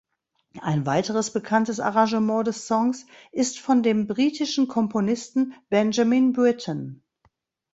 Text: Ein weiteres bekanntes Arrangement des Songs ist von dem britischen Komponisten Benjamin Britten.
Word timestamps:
Ein 0.61 0.87
weiteres 0.87 1.31
bekanntes 1.31 1.79
Arrangement 1.79 2.47
des 2.47 2.65
Songs 2.65 3.05
ist 3.31 3.59
von 3.59 3.83
dem 3.83 4.07
britischen 4.07 4.67
Komponisten 4.67 5.53
Benjamin 5.69 6.33
Britten. 6.33 7.03